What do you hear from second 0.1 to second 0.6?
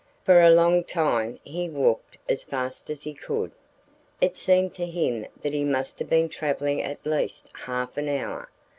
For a